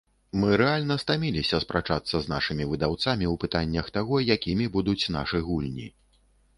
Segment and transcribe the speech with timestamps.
[0.43, 5.87] Мы рэальна стаміліся спрачацца з нашымі выдаўцамі ў пытаннях таго, якімі будуць нашы гульні.